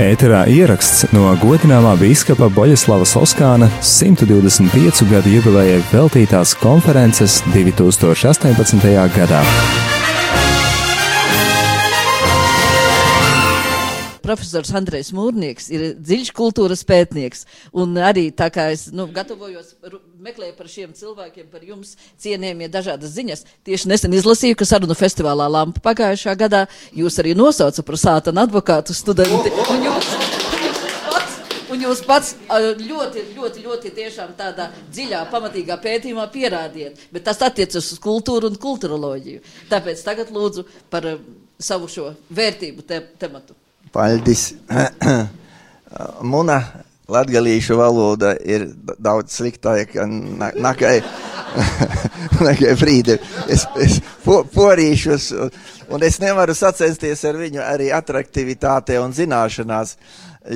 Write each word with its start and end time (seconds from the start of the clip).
Ēterā 0.00 0.46
ieraksts 0.48 1.10
no 1.12 1.26
godināmā 1.42 1.90
biskupa 2.00 2.48
Boļislava 2.56 3.04
Soskāna 3.04 3.68
125 3.84 5.04
gadu 5.12 5.36
jubilejai 5.36 5.82
veltītās 5.92 6.56
konferences 6.62 7.42
2018. 7.52 8.94
gadā. 9.18 9.44
Profesors 14.22 14.72
Andrejs 14.76 15.12
Mūrnieks 15.16 15.70
ir 15.72 15.86
dziļš 15.98 16.32
kultūras 16.36 16.84
pētnieks. 16.88 17.46
Un 17.72 17.96
arī 17.98 18.28
tā 18.36 18.50
kā 18.52 18.70
es 18.74 18.88
nu, 18.94 19.08
gatavojos, 19.14 19.74
meklēju 20.20 20.56
par 20.58 20.70
šiem 20.70 20.94
cilvēkiem, 20.96 21.48
par 21.52 21.64
jums 21.66 21.96
cienījumie 22.20 22.70
dažādas 22.72 23.14
ziņas, 23.16 23.46
tieši 23.66 23.90
nesen 23.92 24.16
izlasīju, 24.18 24.58
ka 24.60 24.68
sarunu 24.68 24.96
festivālā 24.98 25.48
Lampa 25.50 25.82
pagājušā 25.90 26.36
gadā 26.38 26.66
jūs 26.96 27.18
arī 27.22 27.34
nosauca 27.38 27.86
par 27.86 28.00
sātana 28.00 28.46
advokātu 28.48 28.96
studenti. 28.96 29.52
Un 29.70 29.88
jūs, 29.88 30.14
Un 31.70 31.78
jūs 31.84 32.00
pats 32.02 32.32
ļoti, 32.50 33.22
ļoti, 33.36 33.62
ļoti 33.62 33.92
tiešām 33.94 34.32
tādā 34.38 34.66
dziļā, 34.90 35.20
pamatīgā 35.30 35.76
pētījumā 35.78 36.24
pierādiet, 36.34 36.98
bet 37.14 37.28
tas 37.28 37.38
attiecas 37.46 37.92
uz 37.94 38.00
kultūru 38.02 38.50
un 38.50 38.58
kulturoloģiju. 38.58 39.44
Tāpēc 39.70 40.02
tagad 40.02 40.32
lūdzu 40.34 40.66
par 40.90 41.06
savu 41.62 41.86
šo 41.92 42.10
vērtību 42.34 42.86
te, 42.88 42.98
tematu. 43.22 43.54
Paldies. 43.92 44.52
Muna 46.32 46.60
latgalīšu 47.10 47.74
valoda 47.78 48.36
ir 48.46 48.68
daudz 49.02 49.34
sliktāka 49.40 50.06
nekā 50.06 50.92
nekā 52.40 52.74
brīdi. 52.82 53.16
Es, 53.50 53.66
es 53.82 53.98
po, 54.24 54.40
porīšos, 54.54 55.30
un, 55.90 56.04
es 56.06 56.20
nevaru 56.22 56.54
sacensties 56.56 57.24
ar 57.26 57.38
viņu 57.40 57.62
arī 57.64 57.90
atraktivitātē 57.94 59.00
un 59.02 59.14
zināšanās, 59.16 59.96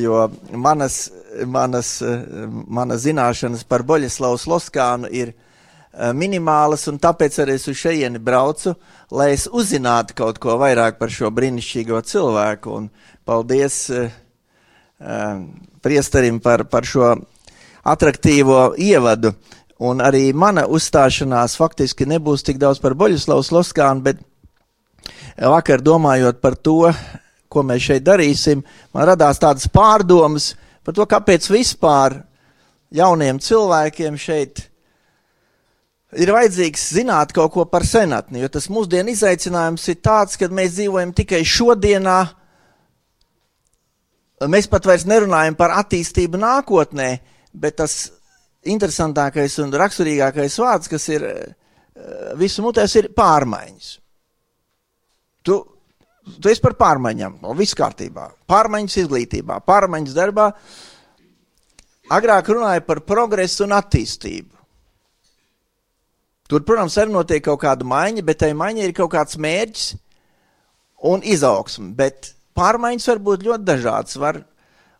jo 0.00 0.26
manas, 0.52 1.08
manas, 1.46 1.96
manas 2.66 3.04
zināšanas 3.04 3.66
par 3.68 3.84
Boļislavu 3.86 4.38
Sloskānu 4.40 5.10
ir 5.12 5.34
minimālas, 6.14 6.88
un 6.90 6.98
tāpēc 6.98 7.38
arī 7.42 7.54
es 7.58 7.68
uz 7.70 7.78
šejieni 7.78 8.18
braucu, 8.22 8.74
lai 9.14 9.32
es 9.34 9.46
uzzinātu 9.46 10.16
kaut 10.18 10.40
ko 10.42 10.56
vairāk 10.58 10.98
par 10.98 11.12
šo 11.12 11.30
brīnišķīgo 11.34 12.00
cilvēku. 12.08 12.78
Un 12.80 12.88
paldies 13.24 13.78
uh, 13.94 14.08
priesterim 15.84 16.40
par, 16.42 16.66
par 16.70 16.88
šo 16.88 17.14
atraktīvo 17.84 18.74
ievadu. 18.80 19.34
Un 19.84 20.00
arī 20.00 20.28
mana 20.32 20.66
uzstāšanās 20.70 21.56
faktiski 21.58 22.06
nebūs 22.08 22.44
tik 22.46 22.60
daudz 22.62 22.80
par 22.82 22.94
Boļuslavas 22.98 23.50
Loskānu, 23.52 24.04
bet 24.06 24.20
vakar 25.38 25.82
domājot 25.82 26.40
par 26.40 26.56
to, 26.56 26.92
ko 27.50 27.62
mēs 27.66 27.90
šeit 27.90 28.06
darīsim, 28.06 28.62
man 28.94 29.10
radās 29.10 29.38
tādas 29.42 29.66
pārdomas 29.70 30.54
par 30.84 30.94
to, 30.94 31.06
kāpēc 31.06 31.50
vispār 31.50 32.22
jauniem 32.94 33.38
cilvēkiem 33.42 34.16
šeit 34.18 34.64
ir 34.64 34.73
vajadzīgs 36.14 36.88
zināt 36.94 37.32
kaut 37.34 37.52
ko 37.54 37.64
par 37.66 37.84
senatni, 37.86 38.42
jo 38.42 38.50
tas 38.52 38.68
mūsdienu 38.70 39.12
izaicinājums 39.14 39.86
ir 39.90 40.00
tāds, 40.04 40.38
ka 40.38 40.48
mēs 40.52 40.76
dzīvojam 40.76 41.14
tikai 41.16 41.42
šodienā, 41.48 42.18
mēs 44.50 44.68
pat 44.70 44.86
vairs 44.86 45.06
nerunājam 45.10 45.56
par 45.58 45.74
attīstību 45.80 46.38
nākotnē, 46.38 47.08
bet 47.54 47.78
tas 47.80 47.96
interesantākais 48.64 49.58
un 49.64 49.74
raksturīgākais 49.74 50.58
vārds, 50.62 50.90
kas 50.92 51.08
ir 51.12 51.26
eh, 51.28 51.44
visu 52.40 52.64
mutēs, 52.64 52.96
ir 53.00 53.10
pārmaiņas. 53.16 53.90
Tu, 55.44 55.58
tu 56.38 56.50
esi 56.52 56.62
par 56.64 56.78
pārmaiņām, 56.80 57.40
viss 57.58 57.76
kārtībā. 57.76 58.30
Pārmaiņas 58.48 59.00
izglītībā, 59.02 59.60
pārmaiņas 59.66 60.16
darbā. 60.16 60.50
Agrāk 62.14 62.48
runāja 62.52 62.84
par 62.84 63.02
progresu 63.04 63.64
un 63.66 63.74
attīstību. 63.76 64.53
Tur, 66.48 66.60
protams, 66.60 66.96
arī 67.00 67.14
notiek 67.14 67.44
kaut 67.44 67.62
kāda 67.62 67.86
maiņa, 67.88 68.24
bet 68.26 68.42
tai 68.42 68.50
maiņai 68.56 68.88
ir 68.88 68.96
kaut 68.96 69.14
kāds 69.14 69.38
mērķis 69.40 69.94
un 71.08 71.24
izaugsme. 71.24 71.92
Bet 71.96 72.34
pārmaiņas 72.58 73.08
var 73.12 73.22
būt 73.28 73.46
ļoti 73.46 73.64
dažādas. 73.68 74.18
Var, 74.20 74.42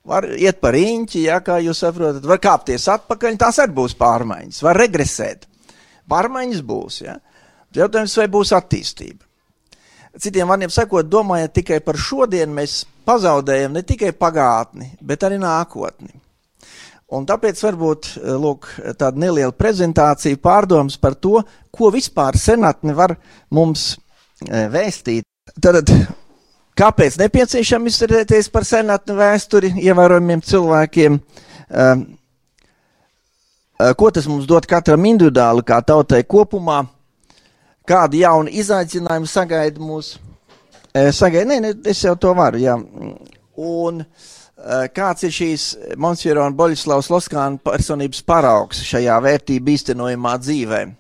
var 0.09 0.28
iet 0.38 0.62
par 0.62 0.77
īņķi, 0.78 1.27
ja, 1.27 1.43
kā 1.44 1.59
jūs 1.65 1.84
saprotat, 1.84 2.25
var 2.28 2.41
kāpties 2.41 2.88
atpakaļ, 2.94 3.37
tās 3.41 3.60
arī 3.60 3.77
būs 3.77 3.97
pārmaiņas, 4.00 4.62
var 4.65 4.81
regresēt. 4.81 5.44
Pārmaiņas 6.09 6.65
būs. 6.65 6.99
Ja. 7.05 7.19
Jautājums, 7.76 8.16
vai 8.21 8.28
būs 8.32 8.55
attīstība. 8.56 9.25
Citiem 10.21 10.49
vārdiem 10.49 10.71
sakot, 10.71 11.09
domājot 11.11 11.56
tikai 11.59 11.81
par 11.84 11.99
šodienu, 11.99 12.55
mēs 12.55 12.84
pazaudējam 13.05 13.75
ne 13.75 13.82
tikai 13.84 14.12
pagātni, 14.16 14.93
bet 15.03 15.26
arī 15.26 15.41
nākotni. 15.43 16.15
Un 17.13 17.27
tāpēc 17.29 17.61
varbūt 17.61 18.11
lūk, 18.41 18.71
tāda 18.97 19.21
neliela 19.21 19.53
prezentācija 19.53 20.41
pārdomas 20.41 20.97
par 20.97 21.15
to, 21.15 21.43
ko 21.75 21.91
vispār 21.93 22.39
senatne 22.41 22.97
var 22.97 23.19
mums 23.53 23.93
vēstīt. 24.41 25.29
Tad 25.61 25.85
Kāpēc 26.75 27.21
nepieciešams 27.21 27.93
izturēties 27.93 28.49
par 28.51 28.65
senatni 28.67 29.15
vēsturi 29.15 29.69
ievērojumiem 29.79 30.41
cilvēkiem? 30.43 31.19
Um, 31.71 32.01
ko 33.95 34.11
tas 34.11 34.27
mums 34.27 34.49
dod 34.51 34.67
katram 34.67 35.07
individuāli, 35.07 35.63
kā 35.63 35.79
tautai 35.87 36.25
kopumā? 36.27 36.81
Kādi 37.87 38.25
jauni 38.25 38.57
izaicinājumi 38.59 39.31
sagaida 39.31 39.79
mūs? 39.79 40.17
Sagaida, 41.15 41.47
nē, 41.53 41.61
ne, 41.63 41.73
es 41.93 42.03
jau 42.03 42.17
to 42.19 42.35
varu, 42.35 42.59
jā. 42.59 42.75
Un 43.55 44.03
uh, 44.03 44.27
kāds 44.95 45.25
ir 45.27 45.33
šīs 45.35 45.65
Monsieura 46.01 46.45
un 46.47 46.55
Boļislavas 46.57 47.11
Loskāna 47.11 47.59
personības 47.63 48.23
paraugs 48.27 48.85
šajā 48.87 49.17
vērtību 49.25 49.75
īstenojumā 49.75 50.37
dzīvēm? 50.43 50.95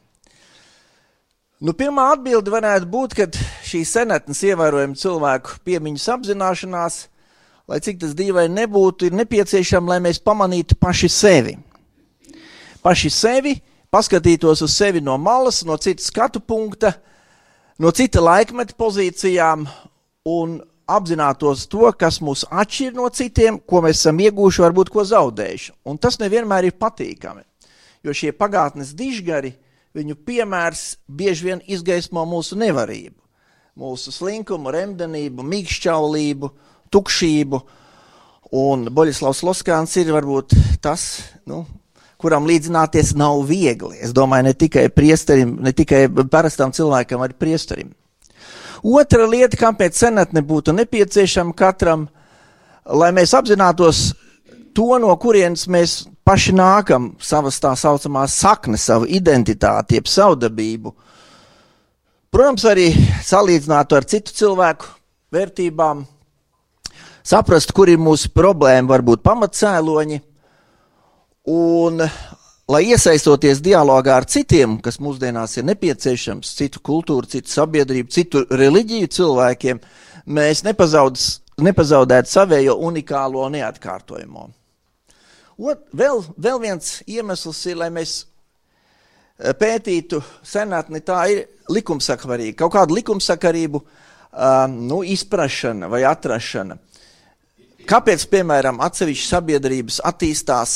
Nu, 1.64 1.72
pirmā 1.72 2.10
atbilde 2.12 2.52
varētu 2.52 2.88
būt, 2.90 3.14
ka 3.16 3.26
šī 3.64 3.84
senatnes 3.88 4.42
ievērojama 4.44 4.98
cilvēku 5.00 5.60
piemiņas 5.64 6.08
apzināšanās, 6.16 6.96
lai 7.70 7.78
cik 7.80 8.02
tas 8.02 8.12
dīvaini 8.18 8.58
nebūtu, 8.58 9.08
ir 9.08 9.16
nepieciešama, 9.16 9.94
lai 9.94 10.02
mēs 10.04 10.20
pamanītu 10.20 10.76
paši 10.76 11.08
sevi. 11.08 11.54
Paši 12.84 13.12
sevi, 13.14 13.54
paskatītos 13.88 14.60
uz 14.66 14.74
sevi 14.76 15.00
no 15.00 15.14
malas, 15.16 15.62
no 15.64 15.78
citas 15.80 16.10
skatu 16.10 16.42
punkta, 16.42 16.92
no 17.80 17.94
cita 17.96 18.20
laikmeta 18.20 18.76
pozīcijām 18.76 19.64
un 20.28 20.58
apzinātos 20.90 21.66
to, 21.70 21.88
kas 21.98 22.20
mūs 22.24 22.44
atšķir 22.50 22.94
no 22.96 23.08
citiem, 23.12 23.58
ko 23.58 23.82
mēs 23.84 24.02
esam 24.02 24.20
ieguvuši, 24.20 24.64
varbūt 24.64 24.92
ko 24.92 25.04
zaudējuši. 25.08 25.74
Un 25.88 26.00
tas 26.00 26.18
nevienmēr 26.20 26.68
ir 26.68 26.78
patīkami, 26.80 27.44
jo 28.04 28.14
šie 28.16 28.34
pagātnes 28.36 28.92
dižgari 28.96 29.54
viņu 29.96 30.18
piemērs 30.26 30.84
bieži 31.08 31.50
vien 31.50 31.62
izgaismo 31.70 32.24
mūsu 32.28 32.58
nevarību, 32.60 33.16
mūsu 33.80 34.12
slinkumu, 34.14 34.72
remdenību, 34.74 35.46
mīkšķaulību, 35.54 36.52
tukšību. 36.92 37.62
Un 38.54 38.84
Boļislavs 38.94 39.40
Loskāns 39.46 39.96
ir 39.98 40.12
varbūt 40.14 40.54
tas, 40.84 41.24
nu, 41.50 41.64
kuram 42.20 42.46
līdzināties 42.46 43.14
nav 43.18 43.40
viegli. 43.48 43.98
Es 44.04 44.12
domāju, 44.14 44.46
ne 44.48 44.54
tikai 44.56 44.86
priesterim, 44.92 45.56
ne 45.64 45.72
tikai 45.74 46.06
parastam 46.30 46.72
cilvēkam, 46.74 47.24
arī 47.24 47.36
priesterim. 47.40 47.94
Otra 48.84 49.24
lieta, 49.24 49.56
kāpēc 49.56 49.96
senatne 49.96 50.42
būtu 50.44 50.74
nepieciešama 50.76 51.54
katram, 51.56 52.04
lai 52.84 53.08
mēs 53.16 53.32
apzinātos 53.32 54.10
to, 54.76 54.90
no 55.00 55.14
kurienes 55.16 55.64
mēs 55.72 56.02
paši 56.24 56.52
nākam, 56.56 57.14
savas 57.16 57.56
tā 57.62 57.72
saucamās 57.80 58.36
saknes, 58.36 58.84
savu 58.84 59.08
identitāti, 59.08 59.96
jeb 59.96 60.10
savdabību. 60.10 60.92
Protams, 62.34 62.66
arī 62.68 62.90
salīdzināt 63.24 63.96
ar 63.96 64.04
citu 64.10 64.34
cilvēku 64.36 64.90
vērtībām, 65.32 66.04
saprast, 67.24 67.72
kur 67.72 67.88
ir 67.88 68.00
mūsu 68.02 68.32
problēma, 68.36 68.90
varbūt 68.90 69.24
pamatcēloņi, 69.24 70.20
un 71.54 72.04
lai 72.70 72.82
iesaistoties 72.88 73.60
dialogā 73.64 74.18
ar 74.20 74.26
citiem, 74.30 74.78
kas 74.82 74.98
mūsdienās 75.02 75.58
ir 75.58 75.66
nepieciešams, 75.68 76.54
citu 76.58 76.80
kultūru, 76.84 77.28
citu 77.28 77.52
sabiedrību, 77.52 78.12
citu 78.12 78.44
reliģiju 78.50 79.10
cilvēkiem, 79.18 79.80
mēs 80.24 80.64
nepazaudētu 80.64 82.30
savējo 82.30 82.78
unikālo 82.88 83.46
neatkārtojamo. 83.52 84.46
Ot, 85.54 85.84
vēl, 85.94 86.22
vēl 86.40 86.62
viens 86.62 86.96
iemesls 87.06 87.60
ir, 87.70 87.76
lai 87.78 87.90
mēs 87.94 88.16
eh, 88.24 89.52
pētītu 89.54 90.22
senatni, 90.42 91.02
tā 91.04 91.20
ir 91.30 91.44
likumsakarība, 91.70 92.56
kaut 92.64 92.74
kādu 92.74 92.96
likumsakarību 92.98 93.78
uh, 93.80 94.66
nu, 94.68 94.98
izprašana 95.06 95.88
vai 95.88 96.02
atrašana. 96.04 96.76
Kāpēc, 97.88 98.26
piemēram, 98.32 98.82
atsevišķas 98.84 99.30
sabiedrības 99.32 100.00
attīstās, 100.04 100.74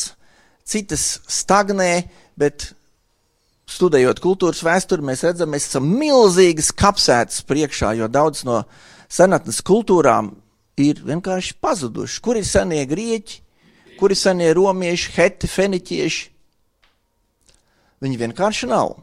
citas 0.69 1.19
stagnē, 1.31 2.05
bet 2.38 2.70
studējot 3.69 4.20
kultūras 4.25 4.62
vēsturi, 4.65 5.05
mēs 5.05 5.25
redzam, 5.26 5.53
mēs 5.53 5.69
esam 5.70 5.88
milzīgas 5.99 6.70
kapsētas 6.76 7.43
priekšā, 7.49 7.94
jo 7.99 8.09
daudz 8.12 8.44
no 8.49 8.62
senatnes 9.12 9.61
kultūrām 9.65 10.32
ir 10.81 11.03
vienkārši 11.05 11.59
pazuduši. 11.61 12.23
Kur 12.25 12.38
ir 12.41 12.47
senie 12.49 12.85
grieķi, 12.88 13.41
kur 13.99 14.15
ir 14.15 14.20
senie 14.20 14.50
romieši, 14.56 15.12
heti, 15.17 15.50
feniķieši? 15.50 16.25
Viņi 18.05 18.21
vienkārši 18.21 18.71
nav. 18.71 18.94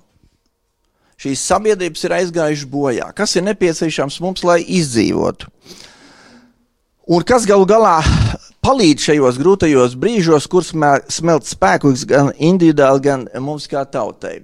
Šīs 1.19 1.43
sabiedrības 1.47 2.03
ir 2.07 2.15
aizgājušas 2.15 2.69
bojā. 2.71 3.09
Kas 3.15 3.35
ir 3.37 3.45
nepieciešams 3.47 4.19
mums, 4.23 4.43
lai 4.47 4.61
izdzīvotu? 4.63 5.47
Un 7.05 7.23
kas 7.27 7.45
galu 7.47 7.67
galā 7.69 7.99
palīdz 8.65 9.03
šajos 9.11 9.37
grūtajos 9.37 9.93
brīžos, 10.01 10.47
kur 10.49 10.65
smelt 10.65 11.45
spēkus 11.45 12.05
gan 12.09 12.31
individuāli, 12.33 13.03
gan 13.05 13.25
mums 13.45 13.67
kā 13.69 13.83
tautai? 13.85 14.39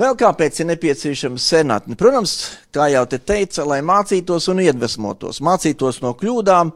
Vēl 0.00 0.16
kāpēc 0.18 0.58
ir 0.62 0.68
nepieciešama 0.70 1.38
senatne? 1.42 1.96
Protams, 1.98 2.34
kā 2.74 2.88
jau 2.90 3.04
te 3.10 3.20
teica, 3.22 3.64
lai 3.66 3.80
mācītos 3.86 4.48
un 4.50 4.62
iedvesmotos, 4.62 5.40
mācītos 5.42 5.98
no 6.02 6.12
kļūdām 6.18 6.72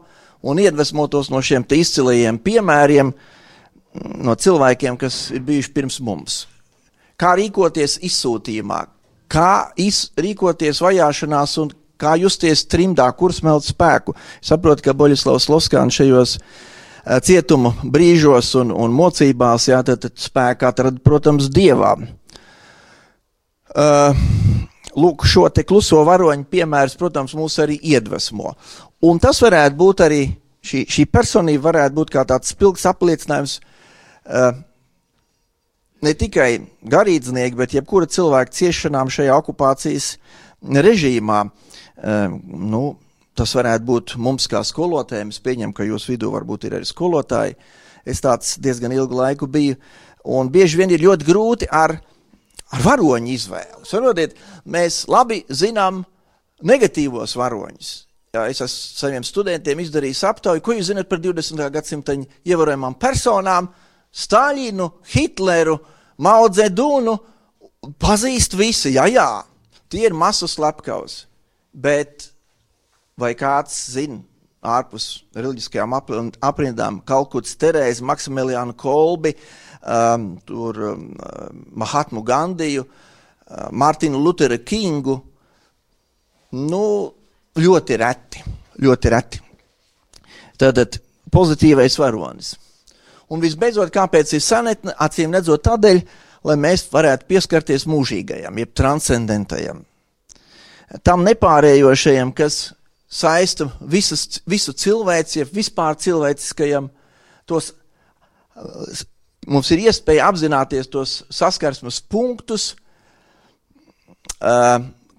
un 0.47 0.63
iedvesmotos 0.63 1.31
no 1.31 1.39
šiem 1.43 1.67
izcilajiem 1.67 2.39
piemēriem, 2.43 3.13
no 4.23 4.35
cilvēkiem, 4.35 4.99
kas 4.99 5.29
ir 5.35 5.43
bijuši 5.47 5.73
pirms 5.75 5.99
mums. 6.03 6.41
Kā 7.19 7.33
rīkoties 7.39 8.01
izsūtījumā, 8.03 8.81
kā 9.31 9.71
iz, 9.79 10.09
rīkoties 10.19 10.83
vajāšanās 10.83 11.55
un 11.63 11.71
kā 12.01 12.15
justies 12.19 12.65
trimdā, 12.69 13.07
kur 13.17 13.33
smelt 13.35 13.65
spēku. 13.67 14.15
Es 14.41 14.51
saprotu, 14.51 14.85
ka 14.85 14.95
Boļislavs 14.97 15.49
Loskāns 15.51 15.97
šajos 15.99 16.37
uh, 16.37 17.19
cietuma 17.25 17.73
brīžos 17.83 18.53
un, 18.59 18.73
un 18.73 18.93
mocībās, 18.95 19.69
jā, 19.69 19.81
tad, 19.85 20.03
tad 20.05 20.17
spēku 20.19 20.67
atrada, 20.67 21.01
protams, 21.03 21.49
dievā. 21.53 21.95
Uh, 23.75 24.15
lūk, 24.95 25.25
šo 25.27 25.47
te 25.53 25.65
kluso 25.67 26.01
varoņu 26.07 26.47
piemērs, 26.51 26.97
protams, 26.99 27.35
mūs 27.37 27.59
arī 27.63 27.77
iedvesmo. 27.93 28.55
Un 29.05 29.19
tas 29.21 29.41
varētu 29.43 29.77
būt 29.79 30.05
arī, 30.05 30.21
šī, 30.65 30.85
šī 30.89 31.09
personība 31.11 31.69
varētu 31.69 31.99
būt 31.99 32.15
kā 32.15 32.23
tāds 32.27 32.53
spilgs 32.55 32.87
apliecinājums 32.89 33.59
uh, 33.59 34.55
ne 36.05 36.15
tikai 36.15 36.49
garīdznieki, 36.87 37.59
bet 37.59 37.75
jebkura 37.75 38.09
cilvēka 38.09 38.55
ciešanām 38.55 39.11
šajā 39.13 39.35
okupācijas 39.43 40.15
režīmā. 40.63 41.43
Uh, 41.45 41.64
nu, 42.01 42.83
tas 43.35 43.53
varētu 43.55 43.87
būt 43.87 44.15
mums 44.21 44.47
kā 44.51 44.63
skolotājiem. 44.65 45.33
Es 45.33 45.43
pieņemu, 45.43 45.75
ka 45.75 45.87
jūsu 45.87 46.13
vidū 46.13 46.31
varbūt 46.33 46.67
ir 46.67 46.79
arī 46.79 46.89
skolotāji. 46.89 47.55
Es 48.05 48.21
tāds 48.21 48.55
diezgan 48.61 48.93
ilgu 48.93 49.17
laiku 49.17 49.47
biju, 49.49 49.77
un 50.29 50.49
bieži 50.53 50.77
vien 50.77 50.91
ir 50.93 51.03
ļoti 51.03 51.25
grūti 51.25 51.69
ar, 51.71 51.95
ar 52.69 52.83
varoņu 52.85 53.31
izvēli. 53.33 53.85
Saprotiet, 53.87 54.35
mēs 54.69 55.05
labi 55.09 55.41
zinām 55.49 56.03
negatīvos 56.65 57.35
varoņus. 57.39 57.93
Jā, 58.35 58.45
es 58.51 58.59
esmu 58.59 58.99
saviem 58.99 59.23
studentiem 59.23 59.79
izdarījis 59.79 60.25
aptauju, 60.27 60.61
ko 60.61 60.75
jūs 60.75 60.89
zinat 60.89 61.07
par 61.07 61.21
20. 61.23 61.61
gadsimta 61.71 62.17
ievērojamām 62.43 62.97
personām. 62.99 63.69
Stāļinu, 64.15 64.89
Hitleru, 65.11 65.77
Maudzedunu 66.23 67.15
pazīst 67.99 68.55
visi. 68.59 68.93
Jā, 68.95 69.07
jā, 69.11 69.29
tie 69.91 70.05
ir 70.09 70.15
masu 70.15 70.47
slepkavas. 70.51 71.23
Bet 71.75 72.29
vai 73.19 73.33
kāds 73.37 73.75
zina 73.95 74.21
ārpus 74.65 75.25
reliģiskajām 75.35 75.93
aprindām 75.95 76.99
Kalkutas 77.05 77.55
Terēzi, 77.61 78.03
Maksimiliānu 78.07 78.75
Kolbi, 78.79 79.35
um, 79.81 80.31
tur 80.47 80.81
um, 80.91 81.07
Mahatmu 81.77 82.23
Gandiju, 82.25 82.85
uh, 82.87 83.67
Mārtiņu 83.71 84.21
Lutheru 84.21 84.59
Kingu? 84.65 85.19
Nu, 86.55 86.83
ļoti 87.59 87.97
reti, 87.99 88.45
ļoti 88.81 89.11
reti. 89.13 89.41
Tātad 90.59 90.99
pozitīvais 91.33 91.97
varonis. 91.99 92.53
Un 93.33 93.41
visbeidzot, 93.41 93.89
kāpēc 93.93 94.35
ir 94.37 94.43
sanetne? 94.43 94.93
Acīm 95.01 95.33
redzot, 95.33 95.63
tādēļ, 95.65 96.01
lai 96.45 96.55
mēs 96.61 96.85
varētu 96.93 97.27
pieskarties 97.29 97.87
mūžīgajam, 97.89 98.61
jeb 98.61 98.73
transcendentajam. 98.77 99.81
Tam 101.03 101.25
nepārējošajam, 101.25 102.31
kas 102.35 102.73
saista 103.09 103.67
visas, 103.81 104.39
visu 104.47 104.73
cilvēci, 104.75 105.41
jeb 105.41 105.51
vispār 105.55 105.97
cilvēciskajam, 105.99 106.89
tos, 107.49 107.73
mums 109.47 109.71
ir 109.73 109.85
iespēja 109.87 110.29
apzināties 110.29 110.89
tos 110.91 111.17
saskarsmes 111.33 112.01
punktus, 112.11 112.73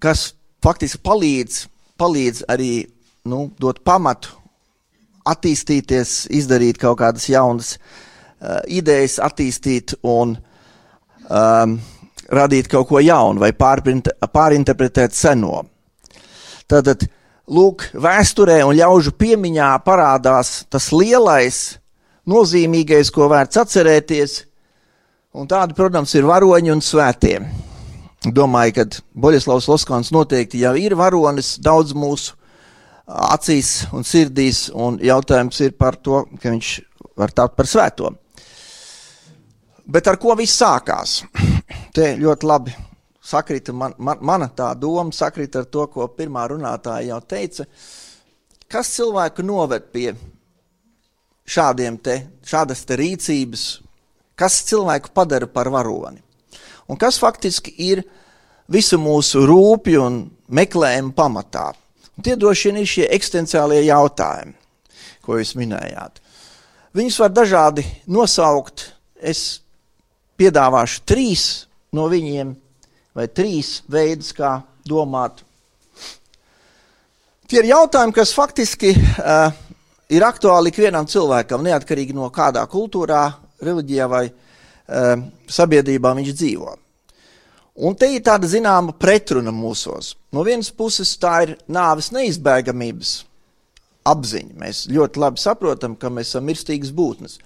kas 0.03 0.27
faktiski 0.65 1.03
palīdz, 1.05 1.63
palīdz 2.01 2.45
arī 2.53 2.73
nu, 3.27 3.47
dot 3.61 3.83
pamatu 3.87 4.35
attīstīties, 5.27 6.27
izdarīt 6.31 6.79
kaut 6.79 7.01
kādas 7.01 7.27
jaunas 7.27 7.75
uh, 7.75 8.61
idejas, 8.69 9.19
attīstīt 9.23 9.97
un 10.07 10.37
um, 11.27 11.77
radīt 12.33 12.69
kaut 12.71 12.89
ko 12.91 13.01
jaunu 13.03 13.43
vai 13.43 13.53
pārinterpretēt 13.53 15.15
seno. 15.15 15.63
Tātad, 16.67 17.07
lūk, 17.47 17.89
vēsturē 17.95 18.63
un 18.67 18.75
ļaužu 18.79 19.15
piemiņā 19.19 19.71
parādās 19.87 20.65
tas 20.71 20.91
lielais, 20.95 21.79
nozīmīgais, 22.27 23.13
ko 23.15 23.29
vērts 23.31 23.63
atcerēties, 23.63 24.41
un 25.37 25.47
tādi, 25.51 25.77
protams, 25.79 26.15
ir 26.19 26.27
varoņi 26.27 26.75
un 26.75 26.83
svētie. 26.83 27.39
Domāju, 28.27 28.75
ka 28.75 28.87
Boļislavs 29.15 29.69
Loskons 29.71 30.11
noteikti 30.11 30.65
jau 30.65 30.75
ir 30.81 30.97
varonis 30.99 31.55
daudz 31.63 31.95
mūsu 31.95 32.35
acīs 33.07 33.85
un 33.95 34.03
sirdīs, 34.03 34.67
un 34.75 34.99
jautājums 34.99 35.61
ir 35.63 35.77
par 35.79 36.01
to, 36.03 36.25
ka 36.41 36.51
viņš 36.51 36.71
var 37.17 37.31
tapt 37.37 37.55
par 37.59 37.71
svēto. 37.71 38.11
Bet 39.87 40.09
ar 40.11 40.19
ko 40.19 40.35
viss 40.39 40.59
sākās? 40.59 41.21
Te 41.95 42.15
ļoti 42.19 42.47
labi 42.47 42.75
sakrita 43.27 43.73
man, 43.75 43.95
man, 43.99 44.19
mana 44.21 44.49
tā 44.55 44.71
doma, 44.79 45.11
sakrita 45.15 45.65
ar 45.65 45.71
to, 45.71 45.87
ko 45.91 46.07
pirmā 46.15 46.47
runātāja 46.51 47.11
jau 47.11 47.21
teica. 47.27 47.67
Kas 48.71 48.93
cilvēku 48.97 49.45
noved 49.47 49.91
pie 49.95 50.13
šādiem 51.47 51.99
te, 52.03 52.17
šādas 52.47 52.85
te 52.87 52.99
rīcības, 52.99 53.65
kas 54.39 54.61
cilvēku 54.67 55.15
padara 55.15 55.47
par 55.51 55.71
varoni? 55.75 56.23
Un 56.87 56.99
kas 56.99 57.19
faktiski 57.23 57.75
ir 57.87 58.05
visu 58.71 58.99
mūsu 59.03 59.43
rūpju 59.47 60.03
un 60.03 60.21
meklējumu 60.47 61.15
pamatā? 61.15 61.73
Un 62.17 62.27
tie 62.27 62.37
droši 62.39 62.71
vien 62.71 62.81
ir 62.83 62.91
šie 62.91 63.07
eksistenciālie 63.13 63.83
jautājumi, 63.89 64.55
ko 65.23 65.39
jūs 65.39 65.55
minējāt. 65.59 66.23
Viņus 66.97 67.19
var 67.23 67.35
dažādi 67.35 67.85
nosaukt. 68.11 68.93
Es 69.17 69.66
piedāvāšu 70.39 71.03
trīs 71.09 71.45
no 71.97 72.07
viņiem, 72.13 72.55
vai 73.17 73.27
trīs 73.33 73.81
veidus, 73.91 74.33
kā 74.37 74.59
domāt. 74.89 75.43
Tie 77.47 77.61
ir 77.63 77.71
jautājumi, 77.71 78.15
kas 78.15 78.35
faktiski 78.35 78.93
uh, 78.97 79.53
ir 80.11 80.27
aktuāli 80.27 80.73
ikvienam 80.73 81.07
cilvēkam, 81.09 81.63
neatkarīgi 81.67 82.17
no 82.17 82.27
kādā 82.35 82.65
kultūrā, 82.71 83.29
reliģijā 83.63 84.09
vai 84.11 84.25
uh, 84.27 85.23
sabiedrībā 85.47 86.13
viņš 86.19 86.35
dzīvo. 86.35 86.75
Un 87.87 87.95
te 87.95 88.09
ir 88.09 88.25
tāda 88.25 88.49
zināma 88.49 88.95
pretruna 88.97 89.53
mūsos. 89.53 90.15
No 90.33 90.43
vienas 90.47 90.71
puses, 90.73 91.13
tā 91.21 91.35
ir 91.45 91.57
nāves 91.69 92.09
neizbēgamības 92.15 93.19
apziņa. 94.09 94.55
Mēs 94.63 94.87
ļoti 94.93 95.21
labi 95.21 95.43
saprotam, 95.43 95.97
ka 96.01 96.09
mēs 96.13 96.33
esam 96.33 96.47
mirstīgas 96.49 96.95
būtnes. 96.97 97.37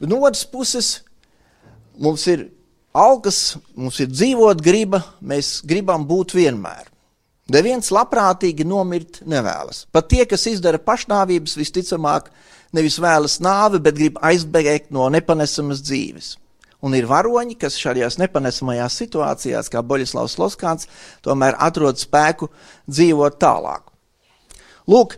Bet 0.00 0.10
no 0.12 0.20
otras 0.20 0.44
puses, 0.50 0.98
mums 1.98 2.26
ir 2.30 2.46
alkas, 2.92 3.56
mums 3.74 4.00
ir 4.00 4.10
dzīvot 4.12 4.62
griba, 4.64 5.02
mēs 5.20 5.60
gribam 5.66 6.06
būt 6.08 6.36
vienmēr. 6.36 6.88
Neviens 7.52 7.90
labprātīgi 7.92 8.64
nomirt 8.64 9.20
nevēlas. 9.28 9.86
Pat 9.92 10.08
tie, 10.08 10.22
kas 10.30 10.46
izdara 10.48 10.78
pašnāvības, 10.80 11.56
visticamāk, 11.58 12.30
nevis 12.72 13.00
vēlas 13.02 13.40
nāvi, 13.42 13.82
bet 13.82 13.98
grib 13.98 14.20
aizbēgt 14.22 14.94
no 14.94 15.08
nepanesamas 15.12 15.82
dzīves 15.84 16.36
un 16.82 16.96
ir 16.98 17.06
varoņi, 17.06 17.56
kas 17.60 17.78
šādās 17.78 18.18
nepanesamajās 18.20 18.98
situācijās, 19.00 19.70
kā 19.70 19.82
Boļislavs 19.86 20.36
Loskāns, 20.40 20.88
tomēr 21.24 21.56
atrod 21.62 22.00
spēku 22.00 22.50
dzīvot 22.90 23.38
tālāk. 23.42 23.86
Lūk, 24.90 25.14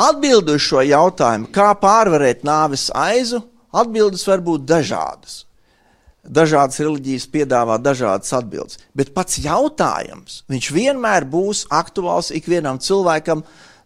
atbildi 0.00 0.56
uz 0.56 0.64
šo 0.64 0.80
jautājumu, 0.84 1.50
kā 1.52 1.72
pārvarēt 1.80 2.44
nāves 2.48 2.88
aizu, 2.96 3.42
atbildes 3.74 4.24
var 4.28 4.40
būt 4.44 4.64
dažādas. 4.68 5.42
Dažādas 6.24 6.80
reliģijas 6.80 7.26
piedāvā 7.28 7.76
dažādas 7.84 8.32
atbildes, 8.32 8.78
bet 8.96 9.12
pats 9.12 9.36
jautājums, 9.44 10.40
vienmēr 10.72 11.26
būs 11.28 11.66
aktuāls 11.68 12.30
ikvienam 12.32 12.78
cilvēkam 12.80 13.42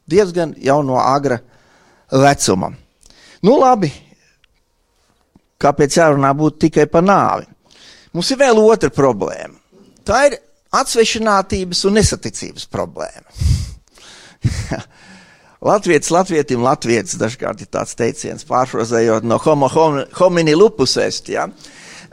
diezgan 0.06 0.54
jau 0.62 0.78
no 0.86 1.00
agra 1.02 1.40
vecuma. 2.12 2.70
Nu 3.42 3.58
labi, 3.58 3.90
kāpēc 5.58 5.98
jārunā 5.98 6.30
būtu 6.38 6.68
tikai 6.68 6.86
par 6.90 7.02
nāvi. 7.02 7.48
Mums 8.14 8.30
ir 8.30 8.38
vēl 8.40 8.62
otra 8.62 8.90
problēma. 8.94 9.58
Tā 10.06 10.22
ir 10.30 10.38
atsvešinātības 10.74 11.84
un 11.88 11.98
nesaticības 11.98 12.68
problēma. 12.70 13.26
Latvijas 15.68 16.12
latvietim 16.14 16.62
latvietis 16.62 17.18
dažkārt 17.18 17.64
ir 17.64 17.70
tāds 17.72 17.96
teiciens, 17.98 18.46
pārfrazējot 18.46 19.24
no 19.26 19.40
homo 19.42 19.66
homini 20.20 20.54
lupus 20.54 20.94
est. 21.02 21.28
Ja? 21.32 21.48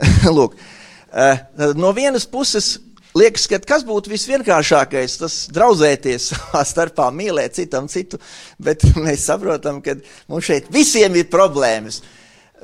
Lūk, 0.36 0.56
uh, 0.56 1.72
no 1.78 1.92
vienas 1.96 2.26
puses 2.28 2.76
liekas, 3.16 3.46
ka 3.50 3.60
kas 3.64 3.84
būtu 3.86 4.12
visvienkāršākais, 4.12 5.16
tas 5.20 5.38
draudzēties 5.54 6.28
savā 6.32 6.62
starpā, 6.68 7.08
mīlēt 7.14 7.56
citam 7.60 7.88
citu, 7.92 8.20
bet 8.62 8.84
mēs 9.06 9.26
saprotam, 9.30 9.82
ka 9.84 9.98
mums 10.30 10.48
šeit 10.48 10.70
visiem 10.74 11.16
ir 11.18 11.30
problēmas. 11.32 12.02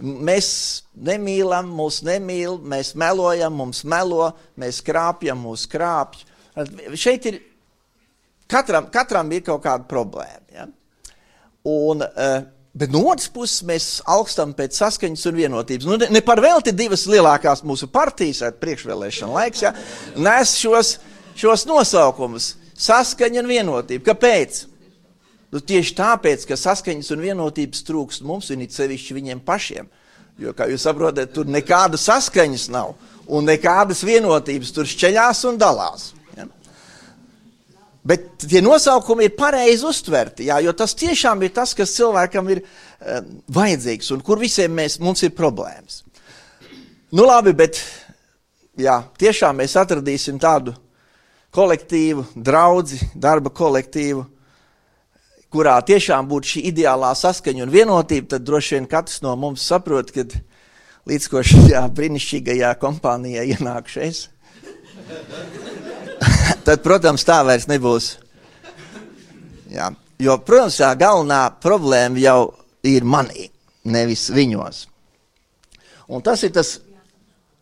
Mēs 0.03 0.49
nemīlam, 0.97 1.69
mūs 1.77 2.01
nemīl, 2.07 2.57
mēs 2.65 2.95
melojam, 2.99 3.53
mums 3.61 3.83
melo, 3.85 4.31
mēs 4.59 4.81
krāpjam, 4.85 5.43
mūs 5.45 5.67
krāpj. 5.71 6.25
Šeit 6.97 7.29
ir 7.29 7.37
katram, 8.51 8.89
katram 8.93 9.29
ir 9.37 9.45
kaut 9.45 9.61
kāda 9.67 9.85
problēma. 9.89 10.47
Ja? 10.53 10.67
Un, 11.69 12.03
uh, 12.03 12.41
Bet 12.73 12.93
no 12.93 13.03
otras 13.05 13.29
puses 13.29 13.61
mēs 13.69 13.87
augstam 14.09 14.55
pēc 14.57 14.79
saskaņas 14.81 15.27
un 15.29 15.37
vienotības. 15.37 15.87
Nu, 15.89 15.99
ne, 16.01 16.09
ne 16.09 16.23
par 16.25 16.41
velti 16.41 16.73
divas 16.73 17.05
lielākās 17.11 17.61
mūsu 17.69 17.91
partijas, 17.93 18.41
priekšvēlēšana 18.63 19.33
laiks, 19.35 19.65
ja, 19.67 19.75
nes 20.17 20.55
šos, 20.57 20.95
šos 21.37 21.67
nosaukumus- 21.69 22.55
saskaņa 22.89 23.43
un 23.43 23.51
vienotība. 23.51 24.07
Kāpēc? 24.09 24.65
Nu, 25.53 25.61
tieši 25.61 25.93
tāpēc, 25.99 26.47
ka 26.49 26.57
saskaņas 26.57 27.13
un 27.13 27.21
vienotības 27.21 27.85
trūkst 27.85 28.25
mums 28.25 28.49
un 28.51 28.63
it 28.65 28.73
sevišķi 28.73 29.19
viņiem 29.21 29.45
pašiem. 29.45 29.89
Jo, 30.41 30.55
kā 30.57 30.65
jūs 30.65 30.87
saprotat, 30.87 31.35
tur 31.35 31.45
nekāda 31.45 32.01
saskaņas 32.01 32.71
nav 32.73 32.95
un 33.29 33.45
nekādas 33.45 34.01
vienotības 34.03 34.73
tur 34.73 34.89
šķeļās 34.89 35.45
un 35.51 35.59
dalās. 35.61 36.15
Bet 38.03 38.43
tie 38.43 38.59
nosaukumi 38.65 39.29
ir 39.29 39.37
pareizi 39.39 39.87
uztverti, 39.87 40.49
jā, 40.49 40.57
jo 40.65 40.73
tas 40.75 40.97
tiešām 40.99 41.45
ir 41.47 41.53
tas, 41.55 41.71
kas 41.79 41.95
cilvēkam 41.95 42.49
ir 42.51 42.65
um, 42.65 43.29
vajadzīgs 43.55 44.11
un 44.17 44.25
kur 44.27 44.43
visiem 44.43 44.75
mēs, 44.75 44.99
mums 44.99 45.23
ir 45.23 45.31
problēmas. 45.39 46.01
Nu 47.15 47.29
labi, 47.29 47.53
bet 47.55 47.79
jā, 48.81 48.97
tiešām 49.23 49.61
mēs 49.63 49.77
atradīsim 49.79 50.41
tādu 50.43 50.75
kolektīvu, 51.55 52.25
draudzi, 52.35 52.99
darba 53.15 53.53
kolektīvu, 53.55 54.25
kurā 55.53 55.77
tiešām 55.85 56.27
būtu 56.27 56.55
šī 56.55 56.65
ideālā 56.73 57.13
saskaņa 57.15 57.67
un 57.67 57.73
vienotība, 57.73 58.33
tad 58.35 58.47
droši 58.49 58.79
vien 58.79 58.89
katrs 58.91 59.21
no 59.23 59.37
mums 59.37 59.63
saprot, 59.69 60.11
ka 60.11 60.25
līdz 61.07 61.29
ko 61.31 61.43
šajā 61.45 61.85
brīnišķīgajā 61.93 62.73
kompānijā 62.83 63.45
ienākšu 63.55 64.05
es. 64.09 64.25
Tad, 66.67 66.83
protams, 66.85 67.25
tā 67.27 67.41
vairs 67.47 67.69
nebūs. 67.71 68.17
Jā. 69.73 69.91
Jo, 70.23 70.39
protams, 70.45 70.79
tā 70.79 70.93
galvenā 70.99 71.43
problēma 71.63 72.21
jau 72.23 72.39
ir 72.87 73.07
manī, 73.09 73.49
nevis 73.89 74.29
viņos. 74.35 74.87
Un 76.13 76.23
tas 76.23 76.43
ir 76.45 76.53
tas, 76.55 76.77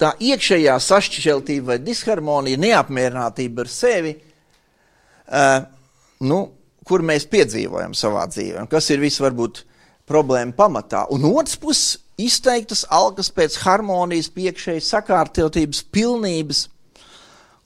tā 0.01 0.13
iekšējā 0.21 0.75
sašķeltība 0.83 1.75
vai 1.75 1.79
disharmonija, 1.85 2.61
neapmierinātība 2.61 3.65
ar 3.65 3.71
sevi, 3.73 4.15
uh, 4.17 5.61
nu, 6.27 6.41
kur 6.89 7.05
mēs 7.07 7.29
piedzīvojam 7.31 7.95
savā 7.97 8.27
dzīvē, 8.31 8.65
un 8.65 8.71
kas 8.71 8.91
ir 8.91 9.03
viss 9.03 9.23
varbūt 9.23 9.63
problēma 10.11 10.57
pamatā. 10.57 11.05
Un 11.15 11.29
otrs 11.31 11.59
puses 11.61 12.01
izteiktas 12.21 12.83
algas 12.91 13.31
pēc 13.33 13.61
harmonijas, 13.63 14.31
piekšējas 14.35 14.91
sakārtotības, 14.97 15.85
pilnības. 15.95 16.65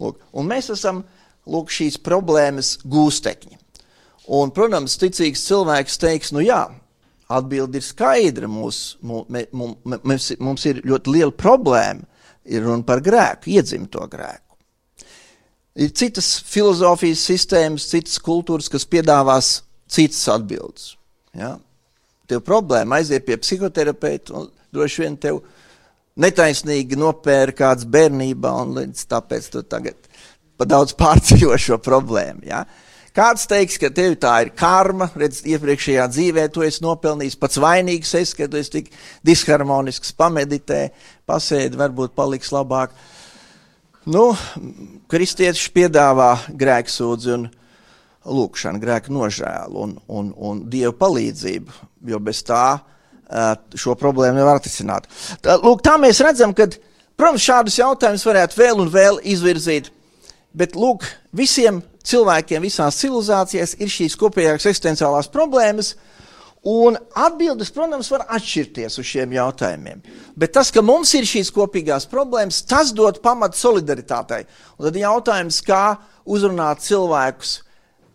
Lūk, 0.03 0.21
un 0.35 0.51
mēs 0.51 0.71
esam 0.75 1.03
lūk, 1.51 1.73
šīs 1.75 1.99
problēmas 2.05 2.79
gūstekņi. 2.85 3.59
Un, 4.35 4.53
protams, 4.57 4.97
ticīgs 5.01 5.45
cilvēks 5.45 6.01
teiks, 6.01 6.33
nu 6.33 6.41
jā, 6.45 6.63
atbildi 7.29 7.81
ir 7.81 7.85
skaidra. 7.85 8.49
Mūs, 8.49 8.97
mums, 9.05 9.53
mums, 9.53 10.31
mums 10.41 10.67
ir 10.71 10.81
ļoti 10.87 11.13
liela 11.13 11.35
problēma, 11.35 12.07
ir 12.45 12.65
runa 12.65 12.85
par 12.87 13.03
grēku, 13.05 13.53
iedzimto 13.53 14.07
grēku. 14.11 14.41
Ir 15.75 15.91
citas 15.99 16.37
filozofijas 16.47 17.25
sistēmas, 17.27 17.89
citas 17.91 18.21
kultūras, 18.23 18.71
kas 18.71 18.87
piedāvās 18.87 19.57
citas 19.91 20.23
atbildes. 20.31 20.93
Ja? 21.35 21.57
Tev 22.31 22.45
problēma 22.47 23.01
aiziet 23.01 23.27
pie 23.27 23.37
psihoterapeita, 23.41 24.39
un 24.39 24.49
droši 24.73 25.03
vien 25.03 25.19
tev 25.21 25.43
netaisnīgi 26.21 26.97
nopēra 26.97 27.53
kāds 27.59 27.89
bērnībā, 27.91 28.53
un 28.63 28.77
līdz 28.79 29.03
tāpēc 29.11 29.51
tu 29.51 29.65
tagad 29.67 29.99
pa 30.59 30.67
daudz 30.69 30.95
pārdzīvo 30.99 31.57
šo 31.61 31.79
problēmu. 31.83 32.45
Ja? 32.49 32.65
Kāds 33.15 33.47
teiks, 33.47 33.77
ka 33.79 33.93
tev 33.95 34.17
tā 34.19 34.33
ir 34.43 34.53
karma, 34.59 35.07
redz, 35.15 35.45
iepriekšējā 35.47 36.07
dzīvē 36.11 36.49
tu 36.51 36.65
esi 36.67 36.83
nopelnījis 36.83 37.39
pats 37.39 37.61
vainīgs, 37.63 38.15
es, 38.19 38.33
ka 38.35 38.49
tu 38.51 38.59
esi 38.59 38.73
tik 38.73 38.89
disharmonisks, 39.27 40.11
pameditē, 40.19 40.89
pasēdi, 41.29 41.79
varbūt 41.79 42.17
paliks 42.19 42.51
labāk. 42.55 42.97
Nu, 44.11 44.33
kristietis 45.09 45.69
piedāvā 45.73 46.33
grēksūdzi 46.51 47.31
un 47.37 47.47
lūkšanu, 48.25 48.83
grēku 48.83 49.15
nožēlu 49.15 49.87
un, 49.87 49.95
un, 50.11 50.35
un 50.35 50.67
dievu 50.73 50.97
palīdzību, 50.99 51.79
jo 52.11 52.21
bez 52.25 52.43
tā 52.45 52.65
šo 53.79 53.95
problēmu 53.99 54.39
nevar 54.39 54.59
atrisināt. 54.59 55.07
Tā, 55.43 55.57
lūk, 55.63 55.87
tā 55.87 55.95
mēs 56.01 56.21
redzam, 56.25 56.53
ka, 56.57 56.67
protams, 57.17 57.47
šādus 57.47 57.79
jautājumus 57.79 58.27
varētu 58.27 58.59
vēl 58.61 58.83
un 58.83 58.91
vēl 58.93 59.21
izvirzīt 59.35 59.91
Bet 60.55 60.77
lūk, 60.79 61.03
visiem 61.35 61.81
cilvēkiem, 62.07 62.63
visās 62.63 63.01
civilizācijās 63.03 63.75
ir 63.83 63.91
šīs 63.91 64.15
kopējās 64.21 64.61
eksistenciālās 64.61 65.27
problēmas, 65.33 65.95
un 66.71 66.97
atbildes, 67.19 67.73
protams, 67.75 68.09
var 68.13 68.23
atšķirties 68.37 69.01
uz 69.03 69.09
šiem 69.09 69.35
jautājumiem. 69.35 70.05
Bet 70.39 70.55
tas, 70.55 70.71
ka 70.73 70.85
mums 70.85 71.13
ir 71.19 71.27
šīs 71.29 71.51
kopīgās 71.55 72.07
problēmas, 72.11 72.63
tas 72.71 72.93
dod 72.95 73.19
pamatu 73.25 73.59
solidaritātei. 73.59 74.45
Un 74.79 74.89
tad 74.89 75.01
jautājums, 75.01 75.59
kā 75.67 75.85
uzrunāt 76.25 76.85
cilvēkus, 76.87 77.59